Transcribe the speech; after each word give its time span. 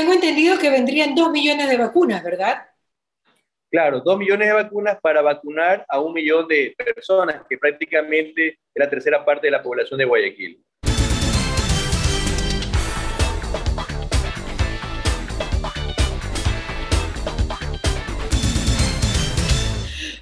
tengo 0.00 0.14
entendido 0.14 0.58
que 0.58 0.70
vendrían 0.70 1.14
dos 1.14 1.30
millones 1.30 1.68
de 1.68 1.76
vacunas, 1.76 2.24
¿verdad? 2.24 2.66
Claro, 3.70 4.00
dos 4.00 4.18
millones 4.18 4.48
de 4.48 4.54
vacunas 4.54 4.98
para 5.00 5.20
vacunar 5.20 5.84
a 5.86 6.00
un 6.00 6.14
millón 6.14 6.48
de 6.48 6.74
personas, 6.94 7.42
que 7.46 7.58
prácticamente 7.58 8.48
es 8.48 8.56
la 8.74 8.88
tercera 8.88 9.22
parte 9.22 9.48
de 9.48 9.50
la 9.50 9.62
población 9.62 9.98
de 9.98 10.06
Guayaquil. 10.06 10.64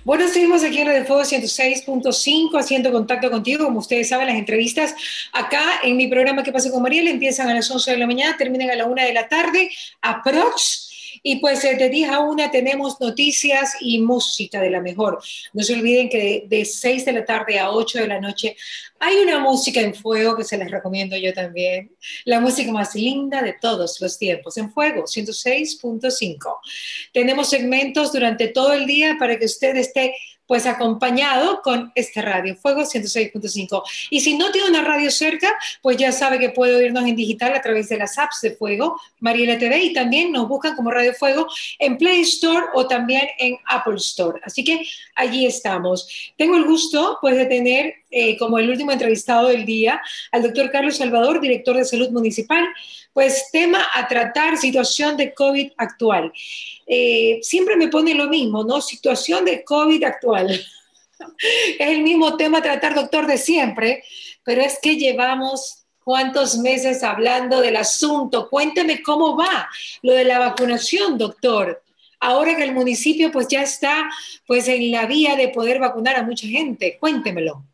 Bueno, 0.09 0.27
seguimos 0.27 0.65
aquí 0.65 0.79
en 0.79 0.87
Radio 0.87 1.05
Fuego 1.05 1.21
106.5 1.21 2.59
haciendo 2.59 2.91
contacto 2.91 3.31
contigo. 3.31 3.67
Como 3.67 3.81
ustedes 3.81 4.09
saben, 4.09 4.27
las 4.27 4.39
entrevistas 4.39 4.95
acá 5.35 5.81
en 5.83 5.99
mi 5.99 6.09
programa 6.09 6.43
¿Qué 6.43 6.51
pasa 6.51 6.71
con 6.71 6.81
Mariel? 6.81 7.09
empiezan 7.09 7.51
a 7.51 7.55
las 7.55 7.71
11 7.71 7.91
de 7.91 7.99
la 7.99 8.07
mañana, 8.07 8.35
terminan 8.39 8.71
a 8.71 8.75
la 8.75 8.87
1 8.87 9.03
de 9.03 9.13
la 9.13 9.29
tarde, 9.29 9.71
aprox 10.01 10.89
y 11.23 11.37
pues 11.41 11.61
de 11.61 11.91
10 11.91 12.11
a 12.11 12.21
1 12.21 12.51
tenemos 12.51 12.99
noticias 13.03 13.77
y 13.81 14.01
música 14.01 14.63
de 14.63 14.71
la 14.71 14.81
mejor. 14.81 15.21
No 15.53 15.63
se 15.63 15.75
olviden 15.75 16.09
que 16.09 16.45
de, 16.47 16.65
6 16.65 17.05
de 17.05 17.13
la 17.13 17.27
tarde 17.27 17.59
a 17.59 17.71
8 17.71 17.99
de 17.99 18.09
la 18.09 18.19
noche 18.19 18.57
hay 19.01 19.17
una 19.19 19.39
música 19.39 19.81
en 19.81 19.95
fuego 19.95 20.37
que 20.37 20.45
se 20.45 20.57
les 20.57 20.71
recomiendo 20.71 21.17
yo 21.17 21.33
también. 21.33 21.93
La 22.25 22.41
música 22.41 22.71
más 22.73 22.95
linda 22.95 23.43
de 23.43 23.55
todos 23.55 24.01
los 24.01 24.19
tiempos, 24.19 24.57
en 24.57 24.71
fuego, 24.71 25.05
106.5. 25.05 26.57
Tenemos 27.13 27.49
segmentos 27.49 28.13
durante 28.13 28.49
todo 28.49 28.73
el 28.73 28.87
día 28.87 29.17
para 29.19 29.39
que 29.39 29.47
usted 29.47 29.77
esté 29.77 30.15
pues 30.49 30.65
acompañado 30.65 31.61
con 31.63 31.93
este 31.95 32.23
radio, 32.23 32.57
Fuego 32.57 32.81
106.5. 32.81 33.83
Y 34.11 34.21
si 34.21 34.37
no 34.37 34.51
tiene 34.51 34.71
una 34.71 34.83
radio 34.83 35.11
cerca, 35.11 35.55
pues 35.83 35.99
ya 35.99 36.11
sabe 36.11 36.39
que 36.39 36.49
puede 36.49 36.75
oírnos 36.75 37.07
en 37.07 37.15
digital 37.15 37.53
a 37.53 37.61
través 37.61 37.91
de 37.91 37.99
las 37.99 38.17
apps 38.19 38.41
de 38.41 38.53
Fuego, 38.53 38.99
Mariela 39.21 39.59
TV, 39.59 39.79
y 39.85 39.93
también 39.93 40.33
nos 40.33 40.49
buscan 40.49 40.75
como 40.75 40.91
Radio 40.91 41.13
Fuego 41.13 41.47
en 41.79 41.99
Play 41.99 42.23
Store 42.23 42.67
o 42.73 42.89
también 42.89 43.29
en 43.39 43.59
Apple 43.67 43.97
Store. 43.97 44.41
Así 44.43 44.65
que 44.65 44.89
allí 45.15 45.45
estamos. 45.45 46.09
Tengo 46.39 46.57
el 46.57 46.65
gusto, 46.65 47.19
pues, 47.21 47.37
de 47.37 47.45
tener 47.45 47.95
eh, 48.11 48.39
como 48.39 48.59
el 48.59 48.71
último 48.71 48.88
entrevistado 48.93 49.49
del 49.49 49.65
día 49.65 50.01
al 50.33 50.43
doctor 50.43 50.71
Carlos 50.71 50.97
Salvador, 50.97 51.41
director 51.41 51.77
de 51.77 51.85
Salud 51.85 52.11
Municipal, 52.11 52.67
pues 53.13 53.51
tema 53.51 53.87
a 53.95 54.07
tratar, 54.07 54.57
situación 54.57 55.17
de 55.17 55.35
COVID 55.35 55.73
actual. 55.77 56.33
Eh, 56.87 57.41
siempre 57.43 57.77
me 57.77 57.89
pone 57.89 58.15
lo 58.15 58.29
mismo, 58.29 58.65
¿no? 58.65 58.81
Situación 58.81 59.45
de 59.45 59.65
COVID 59.65 60.05
actual. 60.05 60.51
es 61.79 61.89
el 61.89 62.03
mismo 62.03 62.37
tema 62.37 62.59
a 62.59 62.63
tratar, 62.63 62.95
doctor, 62.95 63.27
de 63.27 63.39
siempre, 63.39 64.05
pero 64.45 64.63
es 64.63 64.79
que 64.81 64.97
llevamos 64.97 65.85
cuántos 66.05 66.57
meses 66.59 67.03
hablando 67.03 67.61
del 67.61 67.77
asunto. 67.77 68.49
Cuénteme 68.49 69.03
cómo 69.03 69.37
va 69.37 69.69
lo 70.03 70.15
de 70.15 70.25
la 70.25 70.39
vacunación, 70.39 71.19
doctor. 71.19 71.83
Ahora 72.21 72.57
que 72.57 72.65
el 72.65 72.73
municipio 72.73 73.31
pues 73.31 73.47
ya 73.49 73.63
está 73.63 74.11
pues 74.47 74.69
en 74.69 74.91
la 74.91 75.07
vía 75.07 75.37
de 75.37 75.49
poder 75.49 75.79
vacunar 75.79 76.17
a 76.17 76.23
mucha 76.23 76.47
gente. 76.47 76.97
Cuéntemelo. 76.99 77.65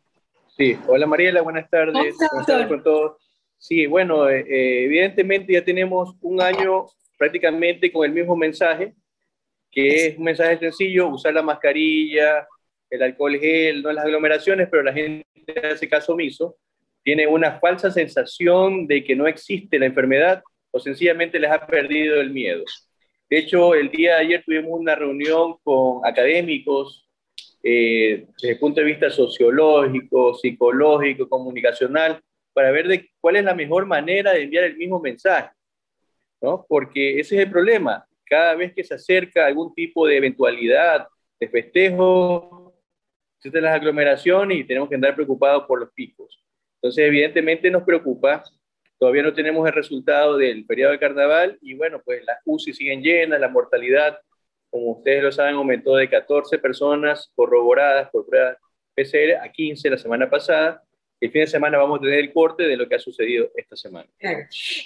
Sí, 0.57 0.77
hola 0.87 1.05
Mariela, 1.05 1.41
buenas 1.41 1.69
tardes. 1.69 2.15
Buenas 2.31 2.47
tardes 2.47 2.67
con 2.67 2.81
todos. 2.81 3.17
Sí, 3.57 3.87
bueno, 3.87 4.29
eh, 4.29 4.45
eh, 4.47 4.85
evidentemente 4.85 5.51
ya 5.51 5.65
tenemos 5.65 6.15
un 6.21 6.41
año 6.41 6.85
prácticamente 7.17 7.91
con 7.91 8.05
el 8.05 8.13
mismo 8.13 8.37
mensaje 8.37 8.93
que 9.69 10.07
es 10.07 10.17
un 10.17 10.23
mensaje 10.23 10.57
sencillo, 10.57 11.09
usar 11.09 11.33
la 11.33 11.41
mascarilla, 11.41 12.47
el 12.89 13.03
alcohol 13.03 13.37
gel, 13.37 13.83
no 13.83 13.91
las 13.91 14.05
aglomeraciones, 14.05 14.69
pero 14.71 14.83
la 14.83 14.93
gente 14.93 15.25
hace 15.69 15.89
caso 15.89 16.13
omiso, 16.13 16.55
tiene 17.03 17.27
una 17.27 17.59
falsa 17.59 17.91
sensación 17.91 18.87
de 18.87 19.03
que 19.03 19.17
no 19.17 19.27
existe 19.27 19.77
la 19.77 19.87
enfermedad 19.87 20.41
o 20.71 20.79
sencillamente 20.79 21.37
les 21.37 21.51
ha 21.51 21.67
perdido 21.67 22.21
el 22.21 22.31
miedo. 22.31 22.63
De 23.29 23.39
hecho, 23.39 23.75
el 23.75 23.89
día 23.89 24.15
de 24.15 24.21
ayer 24.21 24.43
tuvimos 24.45 24.79
una 24.79 24.95
reunión 24.95 25.57
con 25.63 25.99
académicos 26.05 27.04
eh, 27.67 28.27
desde 28.33 28.51
el 28.53 28.59
punto 28.59 28.79
de 28.79 28.85
vista 28.85 29.09
sociológico, 29.09 30.35
psicológico, 30.35 31.27
comunicacional, 31.27 32.21
para 32.53 32.71
ver 32.71 32.87
de 32.87 33.09
cuál 33.19 33.37
es 33.37 33.43
la 33.43 33.55
mejor 33.55 33.87
manera 33.87 34.31
de 34.31 34.43
enviar 34.43 34.65
el 34.65 34.77
mismo 34.77 34.99
mensaje, 34.99 35.49
¿no? 36.41 36.65
Porque 36.69 37.19
ese 37.19 37.35
es 37.35 37.45
el 37.45 37.51
problema 37.51 38.05
cada 38.25 38.55
vez 38.55 38.73
que 38.73 38.83
se 38.83 38.95
acerca 38.95 39.45
algún 39.45 39.73
tipo 39.73 40.07
de 40.07 40.17
eventualidad, 40.17 41.07
de 41.39 41.47
festejo, 41.47 42.75
existen 43.37 43.63
las 43.63 43.75
aglomeraciones 43.75 44.57
y 44.57 44.63
tenemos 44.63 44.89
que 44.89 44.95
andar 44.95 45.15
preocupados 45.15 45.65
por 45.67 45.79
los 45.79 45.91
picos. 45.91 46.43
Entonces, 46.81 47.05
evidentemente 47.05 47.69
nos 47.69 47.83
preocupa. 47.83 48.43
Todavía 48.97 49.23
no 49.23 49.33
tenemos 49.33 49.67
el 49.67 49.73
resultado 49.73 50.37
del 50.37 50.65
periodo 50.65 50.91
de 50.91 50.99
carnaval 50.99 51.57
y 51.61 51.73
bueno, 51.73 52.01
pues 52.03 52.23
las 52.25 52.39
UCI 52.45 52.73
siguen 52.73 53.01
llenas, 53.01 53.39
la 53.39 53.49
mortalidad, 53.49 54.17
como 54.75 54.91
ustedes 54.91 55.23
lo 55.23 55.31
saben, 55.31 55.55
aumentó 55.55 55.95
de 55.95 56.09
14 56.09 56.57
personas 56.57 57.31
corroboradas 57.33 58.09
por 58.09 58.25
pruebas 58.25 58.57
PCR 58.93 59.37
a 59.41 59.49
15 59.49 59.89
la 59.89 59.97
semana 59.97 60.29
pasada 60.29 60.85
el 61.21 61.31
fin 61.31 61.41
de 61.41 61.47
semana 61.47 61.77
vamos 61.77 61.99
a 61.99 62.01
tener 62.01 62.19
el 62.19 62.33
corte 62.33 62.63
de 62.63 62.75
lo 62.75 62.87
que 62.87 62.95
ha 62.95 62.99
sucedido 62.99 63.49
esta 63.55 63.75
semana. 63.75 64.07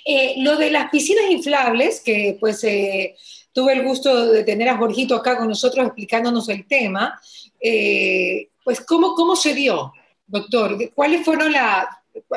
Eh, 0.05 0.35
lo 0.37 0.57
de 0.57 0.71
las 0.71 0.89
piscinas 0.89 1.29
inflables, 1.29 2.01
que 2.01 2.37
pues 2.39 2.63
eh, 2.63 3.15
tuve 3.51 3.73
el 3.73 3.83
gusto 3.83 4.31
de 4.31 4.43
tener 4.43 4.69
a 4.69 4.77
Jorgito 4.77 5.15
acá 5.15 5.37
con 5.37 5.47
nosotros 5.47 5.85
explicándonos 5.85 6.47
el 6.49 6.67
tema, 6.67 7.19
eh, 7.59 8.49
pues 8.63 8.81
¿cómo, 8.81 9.15
¿cómo 9.15 9.35
se 9.35 9.53
dio, 9.53 9.91
doctor? 10.27 10.77
¿Cuáles 10.93 11.25
fueron 11.25 11.51
la, 11.51 11.89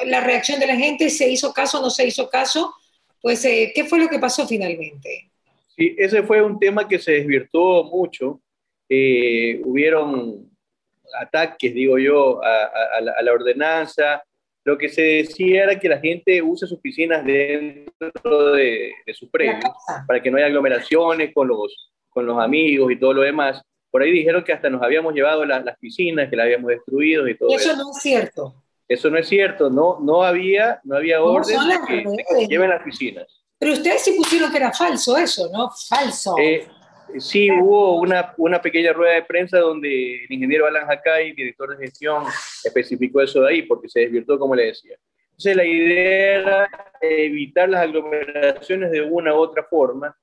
la 0.07 0.21
reacción 0.21 0.59
de 0.59 0.67
la 0.67 0.77
gente? 0.77 1.11
¿Se 1.11 1.29
hizo 1.29 1.53
caso 1.53 1.79
o 1.79 1.83
no 1.83 1.91
se 1.91 2.07
hizo 2.07 2.29
caso? 2.31 2.75
Pues, 3.21 3.43
¿qué 3.43 3.87
fue 3.89 4.01
lo 4.01 4.09
que 4.09 4.19
pasó 4.19 4.49
finalmente? 4.49 5.32
Sí, 5.83 5.97
ese 5.99 6.23
fue 6.23 6.41
un 6.41 6.61
tema 6.61 6.87
que 6.87 7.01
se 7.01 7.11
desvirtuó 7.11 7.83
mucho. 7.83 8.41
hubieron 8.89 10.49
ataques, 11.21 11.75
digo 11.75 11.99
yo, 11.99 12.41
a, 12.41 13.01
la, 13.21 13.33
ordenanza. 13.33 14.23
Lo 14.63 14.79
que 14.79 14.89
se 14.89 15.03
decía 15.03 15.65
era 15.65 15.81
que 15.81 15.89
la 15.89 15.99
gente 15.99 16.41
use 16.41 16.69
sus 16.69 16.79
piscinas 16.79 17.25
dentro 17.25 18.53
de, 18.53 18.93
de 19.05 19.13
su 19.15 19.29
premio 19.29 19.59
para 20.07 20.23
que 20.23 20.31
no 20.31 20.37
haya 20.37 20.47
aglomeraciones 20.47 21.35
con 21.35 21.49
los, 21.49 21.93
con 22.11 22.27
los 22.27 22.39
amigos 22.39 22.93
y 22.93 22.97
todo 22.97 23.15
lo 23.15 23.23
demás. 23.23 23.61
Por 23.91 24.03
ahí 24.03 24.13
dijeron 24.13 24.45
que 24.45 24.53
hasta 24.53 24.71
nos 24.71 24.83
habíamos 24.83 25.15
llevado 25.15 25.45
las 25.45 25.77
piscinas, 25.79 26.31
que 26.31 26.37
las 26.37 26.45
habíamos 26.45 26.69
destruido 26.69 27.27
y 27.27 27.37
todo 27.37 27.49
eso. 27.57 27.73
Eso 27.73 27.77
no 27.77 27.91
es 27.91 28.03
cierto. 28.03 28.55
Eso 28.87 29.11
no 29.11 29.19
es 29.19 29.27
cierto, 29.27 29.69
no, 29.69 29.99
no 30.01 30.23
había, 30.23 30.81
no 30.85 30.97
había 30.97 31.23
orden 31.25 31.57
de 31.69 32.25
que, 32.29 32.47
lleven 32.47 32.71
las 32.71 32.85
piscinas. 32.85 33.42
Pero 33.63 33.75
ustedes 33.75 34.03
sí 34.03 34.15
pusieron 34.17 34.51
que 34.51 34.57
era 34.57 34.73
falso 34.73 35.17
eso, 35.17 35.49
¿no? 35.53 35.71
Falso. 35.89 36.35
Eh, 36.37 36.67
Sí, 37.19 37.51
hubo 37.51 38.01
una, 38.01 38.33
una, 38.39 38.61
pequeña 38.61 38.93
rueda 38.93 39.15
de 39.15 39.23
prensa 39.23 39.59
donde 39.59 40.25
el 40.25 40.33
ingeniero 40.33 40.67
Alan 40.67 40.91
Hakai, 40.91 41.33
director 41.33 41.77
de 41.77 41.85
gestión, 41.85 42.25
especificó 42.65 43.21
eso 43.21 43.43
de 43.43 43.51
ahí 43.51 43.63
porque 43.63 43.89
se 43.89 44.01
desvirtuó, 44.01 44.39
como 44.39 44.55
le 44.55 44.67
decía. 44.67 44.97
Entonces, 45.27 45.57
la 45.57 45.65
idea 45.65 46.39
era 46.41 46.71
evitar 47.03 47.69
las 47.69 47.83
aglomeraciones 47.83 48.91
de 48.91 49.03
una 49.03 49.35
u 49.35 49.39
otra 49.39 49.63
forma. 49.65 50.17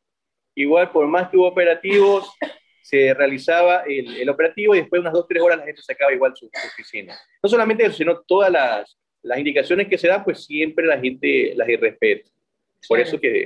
Igual, 0.55 0.91
por 0.91 1.05
más 1.07 1.29
que 1.29 1.37
hubo 1.37 1.47
operativos, 1.47 2.33
se 2.81 3.13
realizaba 3.13 3.83
el, 3.85 4.17
el 4.17 4.29
operativo 4.29 4.73
y 4.73 4.79
después 4.79 4.97
de 4.97 5.01
unas 5.01 5.13
dos, 5.13 5.27
tres 5.27 5.43
horas 5.43 5.59
la 5.59 5.65
gente 5.65 5.83
sacaba 5.83 6.11
igual 6.11 6.33
su, 6.35 6.49
oficina. 6.73 7.15
No 7.43 7.47
solamente 7.49 7.85
eso, 7.85 7.97
sino 7.97 8.19
todas 8.21 8.51
las, 8.51 8.97
las 9.21 9.37
indicaciones 9.37 9.87
que 9.87 9.97
se 9.97 10.07
dan, 10.07 10.23
pues 10.23 10.43
siempre 10.43 10.87
la 10.87 10.99
gente 10.99 11.53
las 11.55 11.69
irrespeta. 11.69 12.29
Por 12.87 12.99
eso 12.99 13.19
que... 13.19 13.45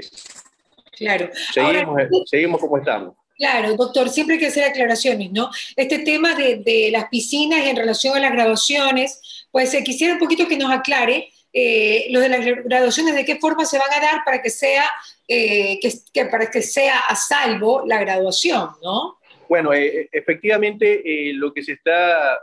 Claro. 0.98 1.30
Seguimos, 1.54 2.02
seguimos 2.30 2.62
como 2.62 2.78
estamos. 2.78 3.16
Claro, 3.38 3.76
doctor, 3.76 4.10
siempre 4.10 4.36
hay 4.36 4.40
que 4.40 4.48
hacer 4.48 4.64
aclaraciones, 4.64 5.32
¿no? 5.32 5.50
Este 5.76 6.00
tema 6.00 6.36
de, 6.36 6.90
las 6.92 7.10
piscinas 7.10 7.66
en 7.66 7.76
relación 7.76 8.16
a 8.16 8.20
las 8.20 8.32
graduaciones, 8.32 9.48
pues 9.52 9.74
eh, 9.74 9.84
quisiera 9.84 10.14
un 10.14 10.20
poquito 10.20 10.48
que 10.48 10.58
nos 10.58 10.72
aclare 10.72 11.30
eh, 11.52 12.08
lo 12.10 12.20
de 12.20 12.30
las 12.30 12.46
graduaciones, 12.46 13.16
de 13.16 13.26
qué 13.26 13.38
forma 13.38 13.66
se 13.66 13.80
van 13.80 13.92
a 13.92 14.00
dar 14.00 14.22
para 14.24 14.42
que 14.42 14.50
sea, 14.50 14.86
eh, 15.28 15.80
que, 15.82 16.26
para 16.26 16.50
que 16.50 16.62
sea 16.62 17.00
a 17.00 17.16
salvo 17.16 17.84
la 17.86 18.00
graduación, 18.00 18.70
¿no? 18.84 19.18
Bueno, 19.50 19.72
efectivamente 19.74 21.04
lo 21.34 21.54
que 21.54 21.64
se 21.64 21.74
está 21.74 22.40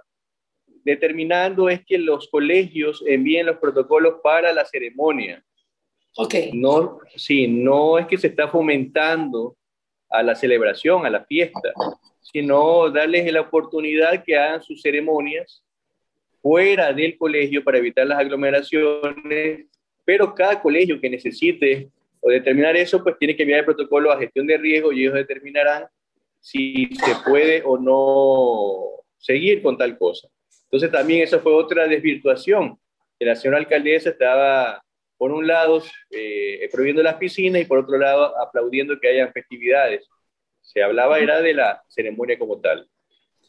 determinando 0.85 1.69
es 1.69 1.81
que 1.85 1.99
los 1.99 2.29
colegios 2.29 3.03
envíen 3.07 3.47
los 3.47 3.57
protocolos 3.59 4.17
para 4.23 4.53
la 4.53 4.65
ceremonia. 4.65 5.43
Ok. 6.17 6.35
No, 6.53 6.99
sí, 7.17 7.47
no 7.47 7.99
es 7.99 8.07
que 8.07 8.19
se 8.19 8.29
está 8.29 8.49
fomentando 8.49 9.57
a 10.09 10.23
la 10.23 10.35
celebración, 10.35 11.07
a 11.07 11.11
la 11.11 11.25
fiesta, 11.25 11.73
sino 12.21 12.91
darles 12.91 13.33
la 13.33 13.43
oportunidad 13.43 14.25
que 14.25 14.37
hagan 14.37 14.63
sus 14.63 14.83
ceremonias 14.83 15.63
fuera 16.43 16.93
del 16.93 17.17
colegio 17.17 17.63
para 17.63 17.79
evitar 17.79 18.07
las 18.07 18.19
aglomeraciones, 18.19 19.67
pero 20.05 20.35
cada 20.35 20.61
colegio 20.61 21.01
que 21.01 21.11
necesite 21.11 21.91
o 22.21 22.31
determinar 22.31 22.77
eso, 22.77 23.03
pues 23.03 23.17
tiene 23.19 23.37
que 23.37 23.43
enviar 23.43 23.61
el 23.61 23.65
protocolo 23.65 24.11
a 24.11 24.19
gestión 24.19 24.47
de 24.47 24.59
riesgo 24.59 24.93
y 24.93 25.03
ellos 25.03 25.15
determinarán 25.15 25.85
si 26.41 26.89
se 26.95 27.15
puede 27.25 27.63
o 27.65 27.79
no 27.79 29.05
seguir 29.19 29.63
con 29.63 29.77
tal 29.77 29.97
cosa. 29.97 30.29
Entonces 30.65 30.91
también 30.91 31.23
eso 31.23 31.41
fue 31.41 31.55
otra 31.55 31.87
desvirtuación, 31.87 32.79
la 33.19 33.37
señora 33.37 33.59
alcaldesa 33.59 34.11
estaba 34.11 34.83
por 35.21 35.33
un 35.33 35.47
lado 35.47 35.83
eh, 36.11 36.67
prohibiendo 36.73 37.03
las 37.03 37.17
piscinas 37.17 37.61
y 37.61 37.67
por 37.67 37.81
otro 37.81 37.99
lado 37.99 38.41
aplaudiendo 38.41 38.99
que 38.99 39.07
haya 39.07 39.31
festividades. 39.31 40.09
Se 40.63 40.83
hablaba 40.83 41.19
era 41.19 41.43
de 41.43 41.53
la 41.53 41.83
ceremonia 41.89 42.39
como 42.39 42.59
tal. 42.59 42.89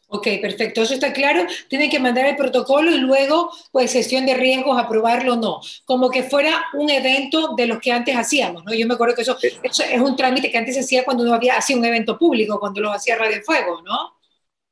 Ok, 0.08 0.28
perfecto, 0.42 0.82
eso 0.82 0.92
está 0.92 1.14
claro. 1.14 1.46
Tienen 1.70 1.88
que 1.88 1.98
mandar 1.98 2.26
el 2.26 2.36
protocolo 2.36 2.90
y 2.90 2.98
luego, 2.98 3.50
pues, 3.70 3.90
gestión 3.90 4.26
de 4.26 4.34
riesgos, 4.34 4.78
aprobarlo 4.78 5.32
o 5.32 5.36
no. 5.36 5.60
Como 5.86 6.10
que 6.10 6.24
fuera 6.24 6.62
un 6.74 6.90
evento 6.90 7.54
de 7.56 7.66
los 7.66 7.80
que 7.80 7.90
antes 7.90 8.14
hacíamos, 8.14 8.62
¿no? 8.66 8.74
Yo 8.74 8.86
me 8.86 8.92
acuerdo 8.92 9.14
que 9.14 9.22
eso, 9.22 9.38
eh. 9.42 9.54
eso 9.62 9.82
es 9.82 9.98
un 9.98 10.14
trámite 10.14 10.50
que 10.50 10.58
antes 10.58 10.74
se 10.74 10.82
hacía 10.82 11.06
cuando 11.06 11.22
uno 11.22 11.32
había, 11.32 11.56
hacía 11.56 11.78
un 11.78 11.86
evento 11.86 12.18
público, 12.18 12.60
cuando 12.60 12.82
lo 12.82 12.92
hacía 12.92 13.16
Radio 13.16 13.40
Fuego, 13.42 13.80
¿no? 13.80 14.18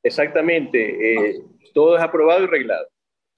Exactamente. 0.03 1.31
Eh, 1.31 1.41
todo 1.73 1.97
es 1.97 2.03
aprobado 2.03 2.43
y 2.43 2.47
reglado. 2.47 2.85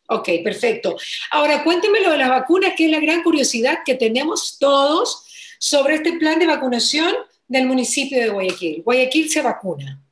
Ok, 0.07 0.29
perfecto. 0.43 0.95
Ahora, 1.31 1.63
cuénteme 1.63 2.01
lo 2.01 2.11
de 2.11 2.17
las 2.17 2.29
vacunas, 2.29 2.73
que 2.75 2.85
es 2.85 2.91
la 2.91 2.99
gran 2.99 3.23
curiosidad 3.23 3.79
que 3.85 3.95
tenemos 3.95 4.57
todos 4.59 5.25
sobre 5.59 5.95
este 5.95 6.13
plan 6.13 6.39
de 6.39 6.47
vacunación 6.47 7.13
del 7.47 7.65
municipio 7.65 8.19
de 8.19 8.29
Guayaquil. 8.29 8.83
Guayaquil 8.83 9.29
se 9.29 9.41
vacuna 9.41 10.03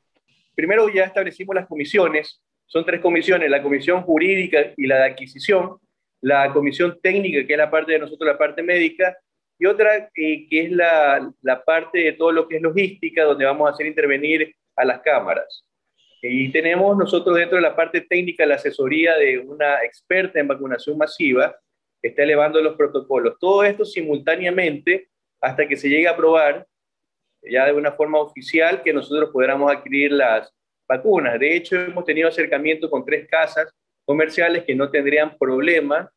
primero 0.62 0.88
ya 0.90 1.06
establecimos 1.06 1.56
las 1.56 1.68
comisiones, 1.68 2.40
son 2.68 2.86
tres 2.86 3.02
comisiones, 3.02 3.50
la 3.50 3.64
comisión 3.64 4.04
jurídica 4.04 4.74
y 4.78 4.86
la 4.86 4.98
de 4.98 5.06
adquisición, 5.06 5.78
la 6.22 6.54
comisión 6.54 7.00
técnica, 7.02 7.46
que 7.48 7.54
es 7.54 7.58
la 7.58 7.72
parte 7.72 7.94
de 7.94 8.00
nosotros, 8.00 8.28
la 8.28 8.38
parte 8.38 8.62
médica, 8.62 9.18
y 9.58 9.66
otra 9.66 10.12
eh, 10.16 10.48
que 10.48 10.66
es 10.66 10.72
la, 10.72 11.32
la, 11.42 11.64
parte 11.64 12.00
de 12.00 12.14
todo 12.14 12.32
lo 12.32 12.48
que 12.48 12.58
es 12.58 12.62
logística, 12.62 13.24
donde 13.24 13.46
vamos 13.46 13.68
a 13.68 13.74
hacer 13.74 13.88
intervenir 13.88 14.56
a 14.76 14.86
las 14.86 15.02
cámaras. 15.02 15.64
Y 16.22 16.52
tenemos 16.52 16.96
nosotros 16.98 17.36
dentro 17.36 17.56
de 17.56 17.64
la 17.64 17.76
parte 17.76 18.02
técnica 18.02 18.46
la 18.46 18.56
asesoría 18.56 19.16
de 19.18 19.40
una 19.40 19.84
experta 19.84 20.40
en 20.40 20.48
vacunación 20.48 20.98
masiva, 20.98 21.56
que 22.02 22.10
está 22.10 22.24
elevando 22.24 22.62
los 22.62 22.76
protocolos. 22.76 23.38
Todo 23.40 23.64
esto 23.64 23.86
simultáneamente 23.86 25.10
hasta 25.40 25.68
que 25.68 25.76
se 25.76 25.90
llegue 25.90 26.08
a 26.08 26.12
aprobar 26.12 26.68
ya 27.44 27.66
de 27.66 27.74
una 27.74 27.92
forma 27.92 28.20
oficial 28.20 28.84
que 28.84 28.94
nosotros 28.94 29.30
podamos 29.32 29.72
adquirir 29.72 30.12
las 30.12 30.54
vacunas. 30.88 31.40
De 31.40 31.56
hecho, 31.56 31.76
hemos 31.76 32.06
tenido 32.06 32.28
acercamiento 32.28 32.90
con 32.90 33.04
tres 33.04 33.28
casas 33.28 33.74
comerciales 34.06 34.64
que 34.64 34.76
no 34.76 34.92
tendrían 34.92 35.38
problema 35.38 36.12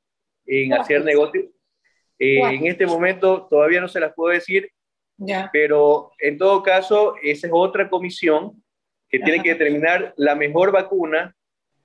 en 0.47 0.75
hacer 0.75 1.05
negocio. 1.05 1.49
Eh, 2.19 2.41
en 2.41 2.67
este 2.67 2.87
momento 2.87 3.47
todavía 3.49 3.81
no 3.81 3.89
se 3.89 4.01
las 4.01 4.13
puedo 4.15 4.33
decir, 4.33 4.71
ya. 5.17 5.49
pero 5.53 6.13
en 6.19 6.37
todo 6.37 6.63
caso, 6.63 7.15
esa 7.23 7.47
es 7.47 7.53
otra 7.55 7.89
comisión 7.89 8.64
que 9.15 9.25
tiene 9.25 9.43
que 9.45 9.51
determinar 9.51 10.13
la 10.17 10.35
mejor 10.35 10.73
vacuna 10.73 11.37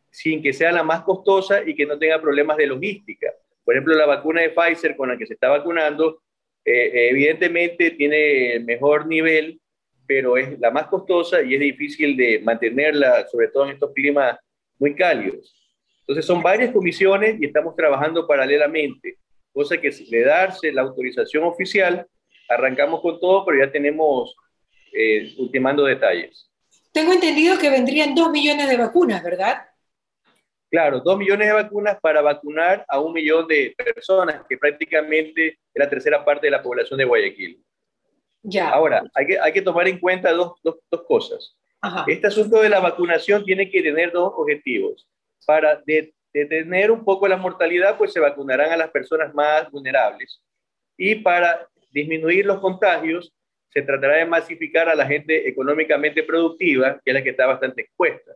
sin 0.10 0.42
que 0.42 0.52
sea 0.52 0.72
la 0.72 0.82
más 0.82 1.04
costosa 1.04 1.62
y 1.64 1.76
que 1.76 1.86
no 1.86 2.00
tenga 2.00 2.20
problemas 2.20 2.58
de 2.58 2.66
logística. 2.66 3.32
Por 3.64 3.76
ejemplo, 3.76 3.94
la 3.94 4.08
vacuna 4.08 4.42
de 4.42 4.50
Pfizer 4.50 4.96
con 4.96 5.10
la 5.10 5.18
que 5.18 5.28
se 5.28 5.36
está 5.36 5.48
vacunando 5.50 6.24
eh, 6.66 7.10
evidentemente 7.12 7.92
tiene 7.92 8.60
mejor 8.62 9.06
nivel, 9.06 9.62
pero 10.08 10.38
es 10.38 10.60
la 10.60 10.72
más 10.72 10.88
costosa 10.88 11.44
y 11.44 11.54
es 11.54 11.60
difícil 11.60 12.18
de 12.18 12.40
mantenerla, 12.40 13.28
sobre 13.28 13.50
todo 13.50 13.66
en 13.66 13.74
estos 13.74 13.94
climas 13.94 14.40
muy 14.80 14.96
cálidos. 14.96 15.56
Entonces 16.00 16.26
son 16.26 16.42
varias 16.42 16.72
comisiones 16.72 17.40
y 17.40 17.46
estamos 17.46 17.76
trabajando 17.76 18.26
paralelamente, 18.26 19.18
cosa 19.54 19.80
que 19.80 19.92
de 19.92 20.24
darse 20.24 20.72
la 20.72 20.82
autorización 20.82 21.44
oficial, 21.44 22.08
arrancamos 22.50 23.02
con 23.02 23.20
todo, 23.20 23.46
pero 23.46 23.64
ya 23.64 23.72
tenemos 23.72 24.36
eh, 24.92 25.32
ultimando 25.38 25.84
detalles. 25.84 26.49
Tengo 26.92 27.14
entendido 27.14 27.58
que 27.58 27.70
vendrían 27.70 28.16
dos 28.16 28.32
millones 28.32 28.68
de 28.68 28.78
vacunas, 28.78 29.24
¿verdad? 29.24 29.66
Claro, 30.70 31.00
dos 31.00 31.18
millones 31.18 31.48
de 31.48 31.54
vacunas 31.54 31.98
para 32.00 32.22
vacunar 32.22 32.86
a 32.88 33.00
un 33.00 33.14
millón 33.14 33.48
de 33.48 33.74
personas, 33.78 34.44
que 34.48 34.58
prácticamente 34.58 35.48
es 35.48 35.58
la 35.74 35.90
tercera 35.90 36.24
parte 36.24 36.48
de 36.48 36.52
la 36.52 36.62
población 36.62 36.98
de 36.98 37.06
Guayaquil. 37.06 37.64
Ya. 38.44 38.70
Ahora, 38.70 39.04
hay 39.14 39.26
que, 39.26 39.40
hay 39.40 39.52
que 39.52 39.62
tomar 39.62 39.88
en 39.88 40.00
cuenta 40.00 40.32
dos, 40.32 40.54
dos, 40.64 40.78
dos 40.90 41.04
cosas. 41.08 41.56
Este 42.08 42.28
asunto 42.28 42.62
de 42.62 42.70
la 42.70 42.80
vacunación 42.80 43.44
tiene 43.46 43.70
que 43.70 43.82
tener 43.82 44.12
dos 44.12 44.34
objetivos. 44.36 45.08
Para 45.46 45.82
detener 46.34 46.92
un 46.92 47.04
poco 47.06 47.28
la 47.28 47.38
mortalidad, 47.38 47.98
pues 47.98 48.12
se 48.12 48.20
vacunarán 48.20 48.72
a 48.72 48.78
las 48.78 48.92
personas 48.92 49.34
más 49.34 49.70
vulnerables. 49.72 50.42
Y 50.98 51.16
para 51.16 51.68
disminuir 51.92 52.46
los 52.46 52.60
contagios, 52.60 53.34
se 53.70 53.82
tratará 53.82 54.18
de 54.18 54.26
masificar 54.26 54.90
a 54.90 54.96
la 54.96 55.06
gente 55.06 55.48
económicamente 55.48 56.24
productiva, 56.24 57.00
que 57.04 57.12
es 57.12 57.14
la 57.14 57.24
que 57.24 57.30
está 57.30 57.46
bastante 57.46 57.82
expuesta. 57.82 58.32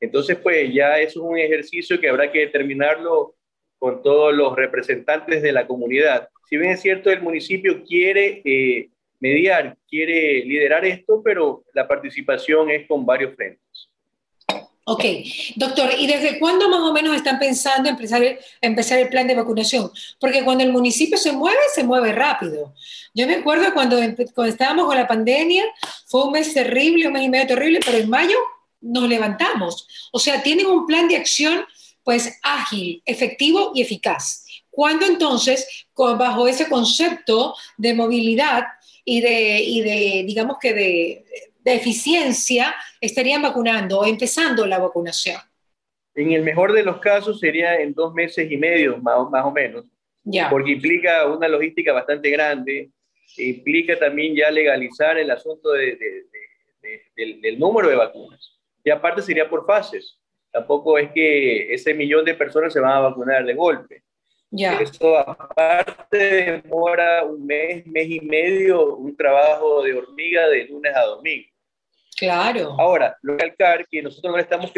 Entonces, 0.00 0.36
pues 0.36 0.72
ya 0.72 0.98
es 1.00 1.16
un 1.16 1.38
ejercicio 1.38 1.98
que 2.00 2.08
habrá 2.08 2.30
que 2.30 2.40
determinarlo 2.40 3.34
con 3.78 4.02
todos 4.02 4.34
los 4.34 4.54
representantes 4.54 5.42
de 5.42 5.52
la 5.52 5.66
comunidad. 5.66 6.28
Si 6.48 6.56
bien 6.56 6.72
es 6.72 6.80
cierto, 6.80 7.10
el 7.10 7.22
municipio 7.22 7.82
quiere 7.84 8.42
eh, 8.44 8.88
mediar, 9.20 9.76
quiere 9.88 10.44
liderar 10.44 10.84
esto, 10.84 11.22
pero 11.24 11.64
la 11.74 11.88
participación 11.88 12.70
es 12.70 12.86
con 12.86 13.04
varios 13.04 13.34
frentes. 13.34 13.90
Ok, 14.88 15.04
doctor, 15.56 15.90
¿y 15.98 16.06
desde 16.06 16.38
cuándo 16.38 16.68
más 16.68 16.78
o 16.78 16.92
menos 16.92 17.16
están 17.16 17.40
pensando 17.40 17.88
empezar 17.88 18.22
el, 18.22 18.38
empezar 18.60 19.00
el 19.00 19.08
plan 19.08 19.26
de 19.26 19.34
vacunación? 19.34 19.90
Porque 20.20 20.44
cuando 20.44 20.62
el 20.62 20.70
municipio 20.70 21.18
se 21.18 21.32
mueve, 21.32 21.58
se 21.74 21.82
mueve 21.82 22.12
rápido. 22.12 22.72
Yo 23.12 23.26
me 23.26 23.34
acuerdo 23.34 23.74
cuando, 23.74 23.96
cuando 24.32 24.52
estábamos 24.52 24.86
con 24.86 24.96
la 24.96 25.08
pandemia, 25.08 25.64
fue 26.06 26.22
un 26.26 26.30
mes 26.30 26.54
terrible, 26.54 27.08
un 27.08 27.14
mes 27.14 27.24
y 27.24 27.28
medio 27.28 27.48
terrible, 27.48 27.80
pero 27.84 27.98
en 27.98 28.08
mayo 28.08 28.36
nos 28.80 29.08
levantamos. 29.08 29.88
O 30.12 30.20
sea, 30.20 30.40
tienen 30.40 30.66
un 30.66 30.86
plan 30.86 31.08
de 31.08 31.16
acción 31.16 31.66
pues 32.04 32.38
ágil, 32.44 33.02
efectivo 33.04 33.72
y 33.74 33.82
eficaz. 33.82 34.44
¿Cuándo 34.70 35.04
entonces, 35.04 35.66
bajo 35.96 36.46
ese 36.46 36.68
concepto 36.68 37.56
de 37.76 37.92
movilidad 37.92 38.66
y 39.06 39.20
de, 39.20 39.88
de 39.88 40.24
digamos 40.26 40.58
que 40.60 40.74
de, 40.74 41.24
eficiencia, 41.64 42.74
estarían 43.00 43.42
vacunando 43.42 44.00
o 44.00 44.04
empezando 44.04 44.66
la 44.66 44.78
vacunación? 44.78 45.40
En 46.14 46.32
el 46.32 46.42
mejor 46.42 46.72
de 46.72 46.82
los 46.82 46.98
casos 46.98 47.40
sería 47.40 47.76
en 47.80 47.92
dos 47.92 48.14
meses 48.14 48.50
y 48.50 48.56
medio, 48.56 48.98
más, 48.98 49.16
o 49.16 49.50
menos, 49.50 49.84
ya. 50.22 50.48
porque 50.48 50.72
implica 50.72 51.26
una 51.26 51.48
logística 51.48 51.92
bastante 51.92 52.30
grande, 52.30 52.90
implica 53.36 53.98
también 53.98 54.34
ya 54.36 54.50
legalizar 54.50 55.18
el 55.18 55.30
asunto 55.30 55.72
del, 55.72 55.98
del 57.14 57.58
número 57.58 57.88
de 57.88 57.96
vacunas. 57.96 58.58
Y 58.84 58.90
aparte 58.90 59.22
sería 59.22 59.48
por 59.48 59.66
fases. 59.66 60.18
Tampoco 60.52 60.98
es 60.98 61.10
que 61.12 61.74
ese 61.74 61.92
millón 61.94 62.24
de 62.24 62.34
personas 62.34 62.72
se 62.72 62.80
van 62.80 62.92
a 62.92 63.00
vacunar 63.00 63.44
de 63.44 63.54
golpe. 63.54 64.02
Ya. 64.50 64.78
Eso 64.78 65.18
aparte 65.18 66.62
demora 66.62 67.24
un 67.24 67.44
mes, 67.44 67.86
mes 67.86 68.08
y 68.08 68.20
medio, 68.20 68.96
un 68.96 69.16
trabajo 69.16 69.82
de 69.82 69.94
hormiga 69.94 70.48
de 70.48 70.66
lunes 70.66 70.94
a 70.94 71.02
domingo. 71.02 71.48
Claro. 72.16 72.74
Ahora, 72.78 73.16
lo 73.22 73.36
que 73.36 73.54
que 73.90 74.02
nosotros 74.02 74.30
no 74.30 74.36
le 74.36 74.44
estamos, 74.44 74.72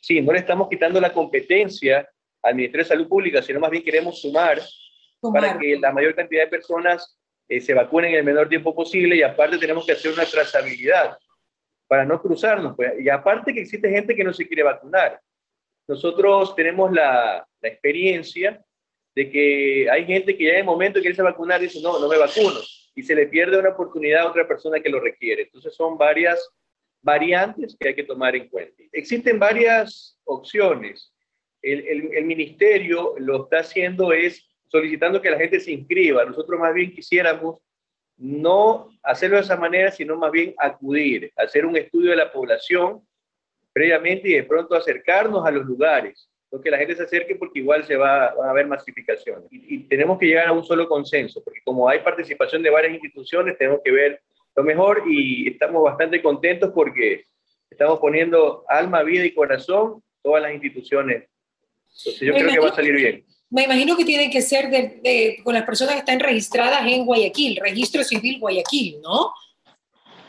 sí, 0.00 0.20
no 0.22 0.32
le 0.32 0.38
estamos 0.38 0.68
quitando 0.68 1.00
la 1.00 1.12
competencia 1.12 2.08
al 2.42 2.54
Ministerio 2.54 2.84
de 2.84 2.88
Salud 2.88 3.08
Pública, 3.08 3.42
sino 3.42 3.60
más 3.60 3.70
bien 3.70 3.84
queremos 3.84 4.20
sumar, 4.20 4.60
para 5.20 5.58
que 5.58 5.76
la 5.78 5.92
mayor 5.92 6.14
cantidad 6.14 6.44
de 6.44 6.48
personas 6.48 7.18
eh, 7.46 7.60
se 7.60 7.74
vacunen 7.74 8.12
en 8.12 8.18
el 8.18 8.24
menor 8.24 8.48
tiempo 8.48 8.74
posible 8.74 9.16
y 9.16 9.22
aparte 9.22 9.58
tenemos 9.58 9.84
que 9.84 9.92
hacer 9.92 10.12
una 10.12 10.24
trazabilidad 10.24 11.18
para 11.86 12.06
no 12.06 12.22
cruzarnos. 12.22 12.74
Pues. 12.74 12.92
Y 12.98 13.10
aparte 13.10 13.52
que 13.52 13.60
existe 13.60 13.90
gente 13.90 14.16
que 14.16 14.24
no 14.24 14.32
se 14.32 14.46
quiere 14.46 14.62
vacunar. 14.62 15.20
Nosotros 15.86 16.54
tenemos 16.54 16.92
la, 16.92 17.46
la 17.60 17.68
experiencia 17.68 18.64
de 19.14 19.30
que 19.30 19.90
hay 19.90 20.04
gente 20.04 20.36
que 20.36 20.44
ya 20.44 20.52
en 20.52 20.58
el 20.58 20.64
momento 20.64 21.00
que 21.00 21.06
quiere 21.08 21.22
vacunar 21.22 21.60
dice, 21.60 21.80
no, 21.82 21.98
no 21.98 22.08
me 22.08 22.18
vacuno. 22.18 22.60
Y 22.94 23.02
se 23.02 23.14
le 23.14 23.26
pierde 23.26 23.58
una 23.58 23.70
oportunidad 23.70 24.22
a 24.22 24.28
otra 24.28 24.46
persona 24.46 24.80
que 24.80 24.88
lo 24.88 25.00
requiere. 25.00 25.42
Entonces 25.42 25.74
son 25.74 25.96
varias 25.96 26.48
variantes 27.02 27.76
que 27.78 27.88
hay 27.88 27.94
que 27.94 28.04
tomar 28.04 28.36
en 28.36 28.48
cuenta. 28.48 28.82
Existen 28.92 29.38
varias 29.38 30.18
opciones. 30.24 31.12
El, 31.62 31.86
el, 31.86 32.14
el, 32.14 32.24
ministerio 32.24 33.14
lo 33.18 33.44
está 33.44 33.60
haciendo 33.60 34.12
es 34.12 34.46
solicitando 34.68 35.20
que 35.20 35.30
la 35.30 35.38
gente 35.38 35.60
se 35.60 35.72
inscriba. 35.72 36.24
Nosotros 36.24 36.58
más 36.58 36.72
bien 36.72 36.92
quisiéramos 36.92 37.58
no 38.16 38.90
hacerlo 39.02 39.36
de 39.36 39.42
esa 39.42 39.56
manera, 39.56 39.90
sino 39.90 40.16
más 40.16 40.30
bien 40.30 40.54
acudir, 40.58 41.32
hacer 41.36 41.64
un 41.64 41.76
estudio 41.76 42.10
de 42.10 42.16
la 42.16 42.30
población 42.30 43.02
previamente 43.72 44.28
y 44.28 44.34
de 44.34 44.44
pronto 44.44 44.74
acercarnos 44.74 45.46
a 45.46 45.50
los 45.50 45.64
lugares, 45.64 46.28
que 46.58 46.70
la 46.70 46.78
gente 46.78 46.96
se 46.96 47.04
acerque 47.04 47.36
porque 47.36 47.60
igual 47.60 47.84
se 47.84 47.96
va, 47.96 48.26
a 48.26 48.50
haber 48.50 48.66
masificación. 48.66 49.44
Y, 49.50 49.76
y, 49.76 49.78
tenemos 49.84 50.18
que 50.18 50.26
llegar 50.26 50.48
a 50.48 50.52
un 50.52 50.64
solo 50.64 50.88
consenso, 50.88 51.42
porque 51.44 51.60
como 51.64 51.88
hay 51.88 52.00
participación 52.00 52.62
de 52.62 52.70
varias 52.70 52.94
instituciones, 52.94 53.56
tenemos 53.56 53.80
que 53.84 53.92
ver 53.92 54.20
lo 54.56 54.64
mejor 54.64 55.04
y 55.06 55.48
estamos 55.48 55.82
bastante 55.82 56.20
contentos 56.20 56.72
porque 56.74 57.24
estamos 57.70 58.00
poniendo 58.00 58.64
alma, 58.68 59.02
vida 59.02 59.24
y 59.24 59.32
corazón 59.32 60.02
todas 60.22 60.42
las 60.42 60.52
instituciones. 60.52 61.28
Entonces 61.98 62.20
yo 62.20 62.34
creo 62.34 62.50
que 62.50 62.58
va 62.58 62.68
a 62.68 62.74
salir 62.74 62.94
bien. 62.94 63.24
Me 63.50 63.64
imagino 63.64 63.96
que 63.96 64.04
tiene 64.04 64.30
que 64.30 64.42
ser 64.42 64.70
de, 64.70 65.40
con 65.42 65.54
las 65.54 65.64
personas 65.64 65.94
que 65.94 66.00
están 66.00 66.20
registradas 66.20 66.86
en 66.86 67.04
Guayaquil, 67.04 67.58
registro 67.60 68.04
civil 68.04 68.38
Guayaquil, 68.38 69.00
¿no? 69.00 69.32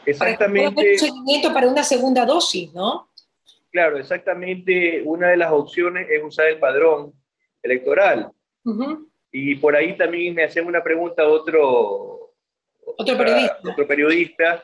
Exactamente. 0.05 0.73
Para 0.73 0.89
un 0.89 0.97
seguimiento 0.97 1.53
para 1.53 1.67
una 1.67 1.83
segunda 1.83 2.25
dosis, 2.25 2.73
¿no? 2.73 3.10
Claro, 3.71 3.97
exactamente. 3.97 5.01
Una 5.05 5.29
de 5.29 5.37
las 5.37 5.51
opciones 5.51 6.07
es 6.09 6.21
usar 6.23 6.47
el 6.47 6.59
padrón 6.59 7.13
electoral. 7.63 8.31
Y 9.31 9.55
por 9.55 9.75
ahí 9.75 9.95
también 9.97 10.35
me 10.35 10.43
hacían 10.43 10.67
una 10.67 10.83
pregunta 10.83 11.25
otro, 11.25 12.33
otro 12.97 13.17
periodista, 13.17 13.59
otro 13.63 13.87
periodista 13.87 14.63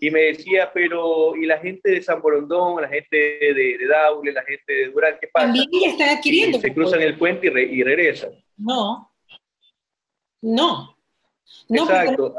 y 0.00 0.10
me 0.10 0.20
decía, 0.22 0.70
pero 0.72 1.36
¿y 1.36 1.46
la 1.46 1.58
gente 1.58 1.90
de 1.90 2.02
San 2.02 2.20
Borondón, 2.20 2.82
la 2.82 2.88
gente 2.88 3.16
de, 3.16 3.76
de 3.78 3.86
Daule, 3.86 4.32
la 4.32 4.42
gente 4.42 4.72
de 4.72 4.90
Durán, 4.90 5.16
qué 5.20 5.28
pasa? 5.28 5.46
También 5.46 5.68
están 5.84 6.08
adquiriendo. 6.08 6.58
se 6.58 6.74
cruzan 6.74 7.02
el 7.02 7.16
puente 7.16 7.46
y, 7.46 7.82
regresan. 7.82 8.32
No, 8.56 9.12
no. 10.42 10.96
Exacto. 11.68 12.34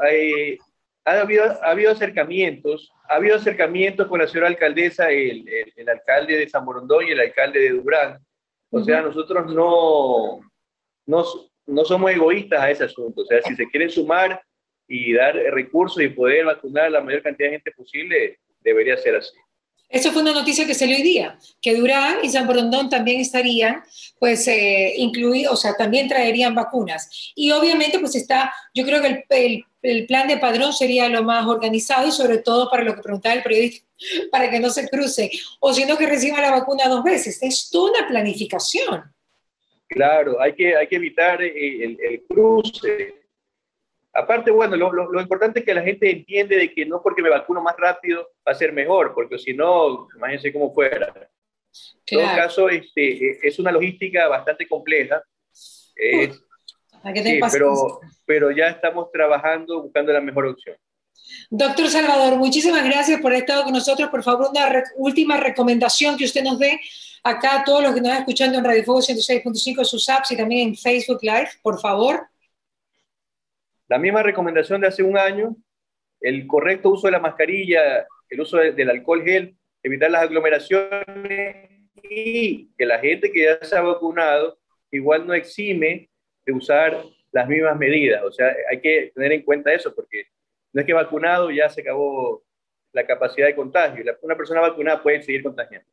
Ha, 1.04 1.20
habido, 1.20 1.44
ha 1.44 1.70
habido 1.70 1.92
acercamientos, 1.92 2.92
ha 3.08 3.16
habido 3.16 3.36
acercamientos 3.36 4.06
con 4.08 4.20
la 4.20 4.26
señora 4.26 4.48
alcaldesa, 4.48 5.10
el, 5.10 5.44
el, 5.76 5.88
alcalde 5.88 6.36
de 6.36 6.48
San 6.48 6.64
Borondón 6.64 7.06
y 7.06 7.10
el 7.10 7.20
alcalde 7.20 7.60
de 7.60 7.70
Durán. 7.70 8.18
O 8.70 8.82
sea, 8.82 9.02
nosotros 9.02 9.52
no, 9.52 10.40
no, 11.06 11.24
no 11.66 11.84
somos 11.84 12.10
egoístas 12.10 12.60
a 12.60 12.70
ese 12.70 12.84
asunto. 12.84 13.22
O 13.22 13.26
sea, 13.26 13.42
si 13.42 13.54
se 13.54 13.68
quieren 13.68 13.90
sumar 13.90 14.40
y 14.88 15.12
dar 15.12 15.34
recursos 15.34 16.02
y 16.02 16.08
poder 16.08 16.46
vacunar 16.46 16.86
a 16.86 16.90
la 16.90 17.00
mayor 17.00 17.22
cantidad 17.22 17.48
de 17.48 17.56
gente 17.56 17.72
posible, 17.72 18.38
debería 18.60 18.96
ser 18.96 19.16
así. 19.16 19.36
Eso 19.92 20.10
fue 20.10 20.22
una 20.22 20.32
noticia 20.32 20.66
que 20.66 20.72
salió 20.72 20.96
hoy 20.96 21.02
día, 21.02 21.38
que 21.60 21.74
Durán 21.74 22.20
y 22.22 22.30
San 22.30 22.46
Borondón 22.46 22.88
también 22.88 23.20
estarían, 23.20 23.82
pues, 24.18 24.48
eh, 24.48 24.94
incluidos, 24.96 25.52
o 25.52 25.56
sea, 25.56 25.76
también 25.76 26.08
traerían 26.08 26.54
vacunas. 26.54 27.32
Y 27.34 27.50
obviamente, 27.50 27.98
pues 27.98 28.14
está, 28.14 28.54
yo 28.72 28.86
creo 28.86 29.02
que 29.02 29.08
el, 29.08 29.24
el, 29.28 29.64
plan 30.06 30.28
de 30.28 30.38
padrón 30.38 30.72
sería 30.72 31.08
lo 31.08 31.22
más 31.22 31.46
organizado 31.46 32.06
y 32.06 32.12
sobre 32.12 32.38
todo 32.38 32.70
para 32.70 32.84
lo 32.84 32.94
que 32.94 33.02
preguntaba 33.02 33.34
el 33.34 33.42
periodista, 33.42 33.86
para 34.30 34.50
que 34.50 34.60
no 34.60 34.70
se 34.70 34.88
cruce, 34.88 35.30
o 35.60 35.72
si 35.72 35.84
no 35.84 35.96
que 35.96 36.06
reciba 36.06 36.40
la 36.40 36.50
vacuna 36.50 36.88
dos 36.88 37.02
veces. 37.02 37.42
Es 37.42 37.70
toda 37.70 37.98
una 37.98 38.08
planificación. 38.08 39.04
Claro, 39.88 40.40
hay 40.40 40.54
que, 40.54 40.76
hay 40.76 40.86
que 40.86 40.96
evitar 40.96 41.42
eh, 41.42 41.84
el, 41.84 41.98
el 42.00 42.22
cruce. 42.22 43.22
Aparte, 44.14 44.50
bueno, 44.50 44.76
lo, 44.76 44.92
lo, 44.92 45.20
importante 45.20 45.60
es 45.60 45.64
que 45.64 45.74
la 45.74 45.82
gente 45.82 46.10
entiende 46.10 46.56
de 46.56 46.72
que 46.72 46.84
no 46.84 47.02
porque 47.02 47.22
me 47.22 47.30
vacuno 47.30 47.62
más 47.62 47.76
rápido 47.78 48.30
va 48.46 48.52
a 48.52 48.54
ser 48.54 48.72
mejor, 48.72 49.14
porque 49.14 49.38
si 49.38 49.54
no, 49.54 50.08
imagínense 50.14 50.52
cómo 50.52 50.72
fuera. 50.72 51.12
En 52.06 52.18
todo 52.18 52.36
caso, 52.36 52.68
este, 52.68 53.30
e, 53.30 53.38
es 53.42 53.58
una 53.58 53.72
logística 53.72 54.28
bastante 54.28 54.68
compleja. 54.68 55.22
Es, 55.96 56.42
pero, 57.50 58.00
pero 58.24 58.50
ya 58.50 58.68
estamos 58.68 59.10
trabajando 59.10 59.82
buscando 59.82 60.12
la 60.12 60.20
mejor 60.20 60.46
opción. 60.46 60.76
Doctor 61.50 61.88
Salvador, 61.88 62.36
muchísimas 62.36 62.84
gracias 62.84 63.20
por 63.20 63.32
haber 63.32 63.42
estado 63.42 63.64
con 63.64 63.72
nosotros. 63.72 64.08
Por 64.10 64.22
favor, 64.22 64.48
una 64.50 64.84
última 64.96 65.36
recomendación 65.36 66.16
que 66.16 66.24
usted 66.24 66.42
nos 66.42 66.58
dé 66.58 66.80
acá 67.22 67.60
a 67.60 67.64
todos 67.64 67.82
los 67.82 67.94
que 67.94 68.00
nos 68.00 68.08
están 68.08 68.22
escuchando 68.22 68.58
en 68.58 68.64
Radio 68.64 68.84
Fuego 68.84 69.00
106.5, 69.00 69.84
sus 69.84 70.08
apps 70.08 70.32
y 70.32 70.36
también 70.36 70.68
en 70.68 70.76
Facebook 70.76 71.20
Live, 71.22 71.50
por 71.62 71.80
favor. 71.80 72.26
La 73.88 73.98
misma 73.98 74.22
recomendación 74.22 74.80
de 74.80 74.88
hace 74.88 75.02
un 75.02 75.18
año, 75.18 75.56
el 76.20 76.46
correcto 76.46 76.90
uso 76.90 77.06
de 77.06 77.12
la 77.12 77.20
mascarilla, 77.20 78.06
el 78.28 78.40
uso 78.40 78.56
del 78.56 78.90
alcohol 78.90 79.22
gel, 79.22 79.56
evitar 79.82 80.10
las 80.10 80.22
aglomeraciones 80.22 81.70
y 82.02 82.70
que 82.76 82.86
la 82.86 82.98
gente 82.98 83.30
que 83.30 83.44
ya 83.44 83.66
se 83.66 83.76
ha 83.76 83.82
vacunado 83.82 84.58
igual 84.90 85.26
no 85.26 85.34
exime 85.34 86.08
de 86.44 86.52
usar 86.52 87.02
las 87.32 87.48
mismas 87.48 87.76
medidas. 87.78 88.22
O 88.24 88.32
sea, 88.32 88.54
hay 88.70 88.80
que 88.80 89.12
tener 89.14 89.32
en 89.32 89.42
cuenta 89.42 89.72
eso 89.72 89.94
porque 89.94 90.24
no 90.72 90.80
es 90.80 90.86
que 90.86 90.92
vacunado 90.92 91.50
ya 91.50 91.68
se 91.68 91.80
acabó 91.80 92.44
la 92.92 93.06
capacidad 93.06 93.46
de 93.46 93.56
contagio. 93.56 94.04
Una 94.22 94.36
persona 94.36 94.60
vacunada 94.60 95.02
puede 95.02 95.22
seguir 95.22 95.42
contagiando. 95.42 95.88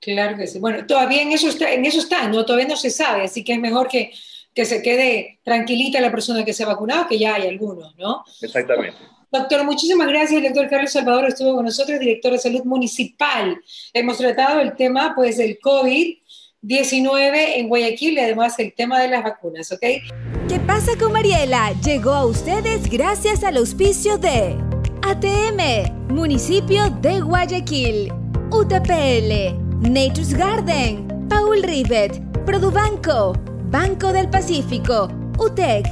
Claro 0.00 0.36
que 0.36 0.46
sí. 0.46 0.58
Bueno, 0.58 0.86
todavía 0.86 1.22
en 1.22 1.32
eso 1.32 1.48
está, 1.48 1.72
en 1.72 1.84
eso 1.84 1.98
está, 1.98 2.26
¿no? 2.28 2.44
Todavía 2.44 2.68
no 2.68 2.76
se 2.76 2.90
sabe, 2.90 3.24
así 3.24 3.44
que 3.44 3.52
es 3.52 3.60
mejor 3.60 3.86
que, 3.86 4.10
que 4.54 4.64
se 4.64 4.82
quede 4.82 5.40
tranquilita 5.44 6.00
la 6.00 6.10
persona 6.10 6.44
que 6.44 6.54
se 6.54 6.64
ha 6.64 6.66
vacunado, 6.66 7.06
que 7.06 7.18
ya 7.18 7.34
hay 7.34 7.48
algunos, 7.48 7.94
¿no? 7.96 8.24
Exactamente. 8.40 8.98
Doctor, 9.30 9.62
muchísimas 9.64 10.08
gracias. 10.08 10.42
El 10.42 10.52
doctor 10.52 10.68
Carlos 10.68 10.90
Salvador 10.90 11.26
estuvo 11.26 11.54
con 11.54 11.64
nosotros, 11.64 12.00
director 12.00 12.32
de 12.32 12.38
salud 12.38 12.64
municipal. 12.64 13.60
Hemos 13.92 14.18
tratado 14.18 14.60
el 14.60 14.74
tema, 14.74 15.12
pues, 15.14 15.36
del 15.36 15.58
COVID-19 16.62 17.56
en 17.56 17.68
Guayaquil 17.68 18.14
y 18.14 18.20
además 18.20 18.58
el 18.58 18.74
tema 18.74 19.00
de 19.00 19.08
las 19.08 19.24
vacunas, 19.24 19.70
¿ok? 19.72 19.80
¿Qué 20.48 20.60
pasa 20.66 20.92
con 20.98 21.12
Mariela? 21.12 21.72
Llegó 21.82 22.12
a 22.12 22.26
ustedes 22.26 22.88
gracias 22.90 23.44
al 23.44 23.56
auspicio 23.56 24.18
de 24.18 24.56
ATM, 25.02 26.12
municipio 26.12 26.90
de 27.00 27.20
Guayaquil, 27.20 28.12
UTPL, 28.50 29.88
Nature's 29.88 30.34
Garden, 30.34 31.26
Paul 31.28 31.62
Rivet, 31.62 32.20
Produbanco, 32.44 33.32
Banco 33.70 34.12
del 34.12 34.28
Pacífico, 34.28 35.08
UTEC, 35.38 35.86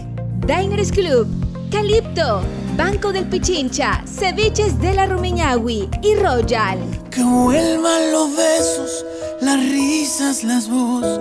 Diners 0.47 0.93
Club, 0.93 1.27
Calipto, 1.71 2.43
Banco 2.77 3.13
del 3.13 3.27
Pichincha, 3.27 4.03
Ceviches 4.07 4.79
de 4.81 4.95
la 4.95 5.07
Rumiñahui 5.07 5.89
y 6.03 6.15
Royal. 6.17 6.79
Que 7.11 7.23
vuelvan 7.23 8.13
los 8.13 8.37
besos, 8.37 9.05
las 9.41 9.61
risas, 9.61 10.45
las 10.45 10.69
voces. 10.69 11.19